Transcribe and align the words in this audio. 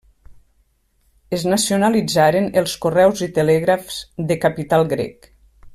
Es 1.37 1.43
nacionalitzaren 1.51 2.49
els 2.63 2.75
Correus 2.87 3.23
i 3.27 3.29
Telègrafs 3.37 4.01
de 4.33 4.43
capital 4.47 4.89
grec. 4.97 5.33